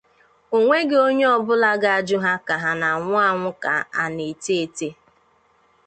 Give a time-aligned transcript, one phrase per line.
[0.55, 4.87] Onweghị onye ọbụla ga-ajụ ha ka a na-anwụ anwụ ka a na-ete ete